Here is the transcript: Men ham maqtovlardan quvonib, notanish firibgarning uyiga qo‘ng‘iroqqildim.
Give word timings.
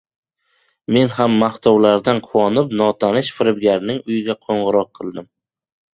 Men 0.95 1.11
ham 1.17 1.35
maqtovlardan 1.43 2.21
quvonib, 2.29 2.73
notanish 2.81 3.31
firibgarning 3.41 4.03
uyiga 4.11 4.37
qo‘ng‘iroqqildim. 4.47 5.29